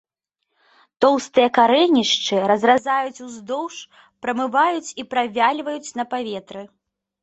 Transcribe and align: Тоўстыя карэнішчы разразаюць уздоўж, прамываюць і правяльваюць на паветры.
Тоўстыя 1.05 1.49
карэнішчы 1.57 2.41
разразаюць 2.53 3.23
уздоўж, 3.29 3.75
прамываюць 4.27 4.87
і 4.99 5.11
правяльваюць 5.17 5.95
на 6.03 6.13
паветры. 6.13 6.71